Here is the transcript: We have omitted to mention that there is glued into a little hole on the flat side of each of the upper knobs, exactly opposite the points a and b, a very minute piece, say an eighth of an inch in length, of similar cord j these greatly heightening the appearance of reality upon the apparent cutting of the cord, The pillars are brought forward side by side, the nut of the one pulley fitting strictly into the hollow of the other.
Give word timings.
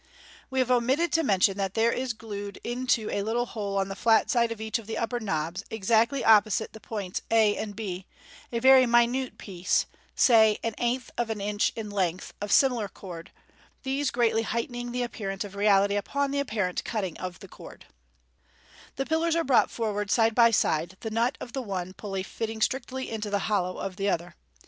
We 0.49 0.57
have 0.57 0.71
omitted 0.71 1.11
to 1.11 1.21
mention 1.21 1.57
that 1.57 1.75
there 1.75 1.91
is 1.91 2.13
glued 2.13 2.59
into 2.63 3.07
a 3.11 3.21
little 3.21 3.45
hole 3.45 3.77
on 3.77 3.87
the 3.87 3.95
flat 3.95 4.31
side 4.31 4.51
of 4.51 4.59
each 4.59 4.79
of 4.79 4.87
the 4.87 4.97
upper 4.97 5.19
knobs, 5.19 5.63
exactly 5.69 6.25
opposite 6.25 6.73
the 6.73 6.79
points 6.79 7.21
a 7.29 7.55
and 7.55 7.75
b, 7.75 8.07
a 8.51 8.57
very 8.57 8.87
minute 8.87 9.37
piece, 9.37 9.85
say 10.15 10.57
an 10.63 10.73
eighth 10.79 11.11
of 11.19 11.29
an 11.29 11.39
inch 11.39 11.71
in 11.75 11.91
length, 11.91 12.33
of 12.41 12.51
similar 12.51 12.87
cord 12.87 13.25
j 13.31 13.41
these 13.83 14.09
greatly 14.09 14.41
heightening 14.41 14.91
the 14.91 15.03
appearance 15.03 15.43
of 15.43 15.53
reality 15.55 15.95
upon 15.95 16.31
the 16.31 16.39
apparent 16.39 16.83
cutting 16.83 17.15
of 17.17 17.37
the 17.37 17.47
cord, 17.47 17.85
The 18.95 19.05
pillars 19.05 19.35
are 19.35 19.43
brought 19.43 19.69
forward 19.69 20.09
side 20.09 20.33
by 20.33 20.49
side, 20.49 20.97
the 21.01 21.11
nut 21.11 21.37
of 21.39 21.53
the 21.53 21.61
one 21.61 21.93
pulley 21.93 22.23
fitting 22.23 22.63
strictly 22.63 23.11
into 23.11 23.29
the 23.29 23.37
hollow 23.51 23.77
of 23.77 23.97
the 23.97 24.09
other. 24.09 24.33